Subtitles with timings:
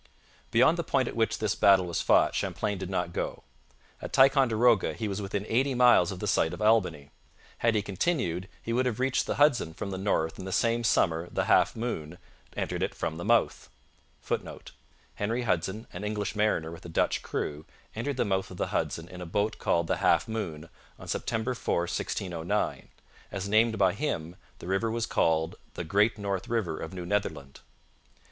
[0.49, 3.43] Beyond the point at which this battle was fought Champlain did not go.
[4.01, 7.11] At Ticonderoga he was within eighty miles of the site of Albany.
[7.59, 10.83] Had he continued, he would have reached the Hudson from the north in the same
[10.83, 12.17] summer the Half Moon
[12.51, 14.71] [Footnote:
[15.13, 19.07] Henry Hudson, an English mariner with a Dutch crew, entered the mouth of the Hudson
[19.07, 22.89] in a boat called the Half Moon on September 4, 1609.
[23.31, 27.59] As named by him, the river was called the 'Great North River of New Netherland.'